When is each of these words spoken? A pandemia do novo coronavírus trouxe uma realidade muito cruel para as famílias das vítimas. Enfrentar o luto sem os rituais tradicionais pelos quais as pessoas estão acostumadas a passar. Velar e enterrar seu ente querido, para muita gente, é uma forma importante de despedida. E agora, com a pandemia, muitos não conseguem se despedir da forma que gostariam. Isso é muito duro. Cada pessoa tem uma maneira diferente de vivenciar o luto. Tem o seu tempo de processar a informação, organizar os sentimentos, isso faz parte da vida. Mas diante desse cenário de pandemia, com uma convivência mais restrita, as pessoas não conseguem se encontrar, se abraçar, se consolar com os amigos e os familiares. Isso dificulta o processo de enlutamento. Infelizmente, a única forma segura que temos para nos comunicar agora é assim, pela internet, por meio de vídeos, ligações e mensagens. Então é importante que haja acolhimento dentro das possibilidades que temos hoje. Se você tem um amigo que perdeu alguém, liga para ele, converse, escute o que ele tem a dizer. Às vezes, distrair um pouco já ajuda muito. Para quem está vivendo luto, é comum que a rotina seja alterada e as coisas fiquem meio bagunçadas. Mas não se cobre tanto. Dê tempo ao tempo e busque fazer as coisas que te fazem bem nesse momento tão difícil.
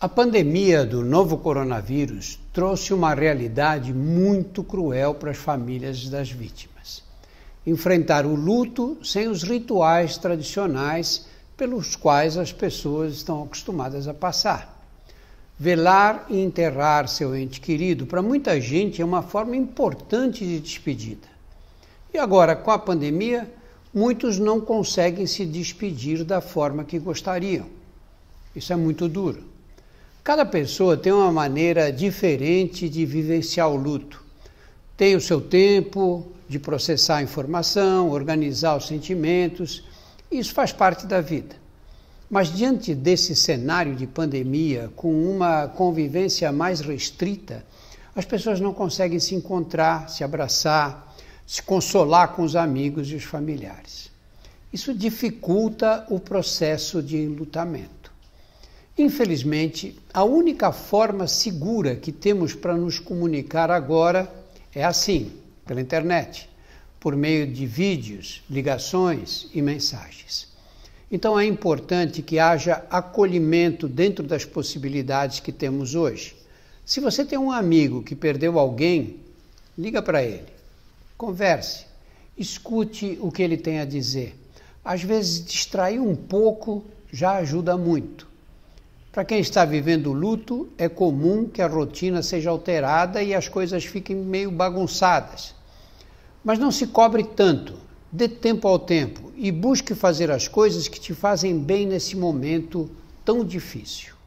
A 0.00 0.08
pandemia 0.08 0.86
do 0.86 1.04
novo 1.04 1.38
coronavírus 1.38 2.38
trouxe 2.52 2.94
uma 2.94 3.14
realidade 3.14 3.92
muito 3.92 4.62
cruel 4.62 5.12
para 5.12 5.32
as 5.32 5.36
famílias 5.36 6.08
das 6.08 6.30
vítimas. 6.30 7.02
Enfrentar 7.66 8.24
o 8.24 8.36
luto 8.36 8.96
sem 9.02 9.26
os 9.26 9.42
rituais 9.42 10.16
tradicionais 10.16 11.26
pelos 11.56 11.96
quais 11.96 12.36
as 12.36 12.52
pessoas 12.52 13.14
estão 13.14 13.42
acostumadas 13.42 14.06
a 14.06 14.14
passar. 14.14 14.80
Velar 15.58 16.26
e 16.30 16.38
enterrar 16.38 17.08
seu 17.08 17.34
ente 17.34 17.60
querido, 17.60 18.06
para 18.06 18.22
muita 18.22 18.60
gente, 18.60 19.02
é 19.02 19.04
uma 19.04 19.22
forma 19.22 19.56
importante 19.56 20.46
de 20.46 20.60
despedida. 20.60 21.26
E 22.14 22.18
agora, 22.18 22.54
com 22.54 22.70
a 22.70 22.78
pandemia, 22.78 23.52
muitos 23.92 24.38
não 24.38 24.60
conseguem 24.60 25.26
se 25.26 25.44
despedir 25.44 26.22
da 26.22 26.40
forma 26.40 26.84
que 26.84 27.00
gostariam. 27.00 27.66
Isso 28.54 28.72
é 28.72 28.76
muito 28.76 29.08
duro. 29.08 29.57
Cada 30.28 30.44
pessoa 30.44 30.94
tem 30.94 31.10
uma 31.10 31.32
maneira 31.32 31.90
diferente 31.90 32.86
de 32.86 33.06
vivenciar 33.06 33.66
o 33.70 33.76
luto. 33.76 34.22
Tem 34.94 35.16
o 35.16 35.20
seu 35.22 35.40
tempo 35.40 36.30
de 36.46 36.58
processar 36.58 37.16
a 37.16 37.22
informação, 37.22 38.10
organizar 38.10 38.76
os 38.76 38.86
sentimentos, 38.86 39.82
isso 40.30 40.52
faz 40.52 40.70
parte 40.70 41.06
da 41.06 41.22
vida. 41.22 41.56
Mas 42.28 42.54
diante 42.54 42.94
desse 42.94 43.34
cenário 43.34 43.96
de 43.96 44.06
pandemia, 44.06 44.90
com 44.94 45.10
uma 45.34 45.66
convivência 45.66 46.52
mais 46.52 46.80
restrita, 46.80 47.64
as 48.14 48.26
pessoas 48.26 48.60
não 48.60 48.74
conseguem 48.74 49.18
se 49.18 49.34
encontrar, 49.34 50.10
se 50.10 50.22
abraçar, 50.22 51.10
se 51.46 51.62
consolar 51.62 52.34
com 52.34 52.42
os 52.42 52.54
amigos 52.54 53.10
e 53.10 53.14
os 53.14 53.24
familiares. 53.24 54.10
Isso 54.70 54.92
dificulta 54.92 56.04
o 56.10 56.20
processo 56.20 57.02
de 57.02 57.16
enlutamento. 57.16 57.97
Infelizmente, 58.98 59.96
a 60.12 60.24
única 60.24 60.72
forma 60.72 61.28
segura 61.28 61.94
que 61.94 62.10
temos 62.10 62.52
para 62.52 62.76
nos 62.76 62.98
comunicar 62.98 63.70
agora 63.70 64.28
é 64.74 64.82
assim, 64.82 65.30
pela 65.64 65.80
internet, 65.80 66.50
por 66.98 67.14
meio 67.14 67.46
de 67.46 67.64
vídeos, 67.64 68.42
ligações 68.50 69.46
e 69.54 69.62
mensagens. 69.62 70.48
Então 71.08 71.38
é 71.38 71.46
importante 71.46 72.22
que 72.22 72.40
haja 72.40 72.84
acolhimento 72.90 73.86
dentro 73.86 74.26
das 74.26 74.44
possibilidades 74.44 75.38
que 75.38 75.52
temos 75.52 75.94
hoje. 75.94 76.36
Se 76.84 76.98
você 76.98 77.24
tem 77.24 77.38
um 77.38 77.52
amigo 77.52 78.02
que 78.02 78.16
perdeu 78.16 78.58
alguém, 78.58 79.20
liga 79.78 80.02
para 80.02 80.24
ele, 80.24 80.48
converse, 81.16 81.86
escute 82.36 83.16
o 83.20 83.30
que 83.30 83.44
ele 83.44 83.56
tem 83.56 83.78
a 83.78 83.84
dizer. 83.84 84.34
Às 84.84 85.04
vezes, 85.04 85.44
distrair 85.44 86.00
um 86.00 86.16
pouco 86.16 86.84
já 87.12 87.36
ajuda 87.36 87.76
muito. 87.76 88.27
Para 89.10 89.24
quem 89.24 89.40
está 89.40 89.64
vivendo 89.64 90.12
luto, 90.12 90.68
é 90.76 90.88
comum 90.88 91.48
que 91.48 91.62
a 91.62 91.66
rotina 91.66 92.22
seja 92.22 92.50
alterada 92.50 93.22
e 93.22 93.34
as 93.34 93.48
coisas 93.48 93.84
fiquem 93.84 94.14
meio 94.14 94.50
bagunçadas. 94.50 95.54
Mas 96.44 96.58
não 96.58 96.70
se 96.70 96.86
cobre 96.86 97.24
tanto. 97.24 97.74
Dê 98.12 98.28
tempo 98.28 98.68
ao 98.68 98.78
tempo 98.78 99.32
e 99.36 99.50
busque 99.50 99.94
fazer 99.94 100.30
as 100.30 100.48
coisas 100.48 100.88
que 100.88 101.00
te 101.00 101.14
fazem 101.14 101.58
bem 101.58 101.86
nesse 101.86 102.16
momento 102.16 102.90
tão 103.24 103.44
difícil. 103.44 104.17